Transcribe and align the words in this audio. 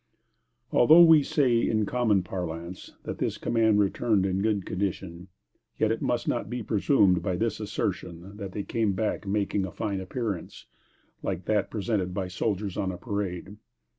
Although 0.71 1.03
we 1.03 1.21
say, 1.21 1.59
in 1.61 1.85
common 1.85 2.23
parlance, 2.23 2.93
that 3.03 3.19
this 3.19 3.37
command 3.37 3.77
returned 3.77 4.25
in 4.25 4.41
good 4.41 4.65
condition, 4.65 5.27
yet 5.77 5.91
it 5.91 6.01
must 6.01 6.27
not 6.27 6.49
be 6.49 6.63
presumed 6.63 7.21
by 7.21 7.35
this 7.35 7.59
assertion 7.59 8.35
that 8.37 8.51
they 8.53 8.63
came 8.63 8.93
back 8.93 9.27
making 9.27 9.63
a 9.63 9.71
fine 9.71 10.01
appearance, 10.01 10.65
like 11.21 11.45
that 11.45 11.69
presented 11.69 12.15
by 12.15 12.29
soldiers 12.29 12.77
on 12.77 12.91
a 12.91 12.97
parade. 12.97 13.57